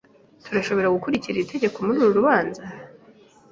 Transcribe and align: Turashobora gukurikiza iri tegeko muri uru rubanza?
Turashobora 0.45 0.93
gukurikiza 0.95 1.31
iri 1.35 1.49
tegeko 1.53 1.77
muri 1.85 1.97
uru 2.01 2.17
rubanza? 2.19 2.61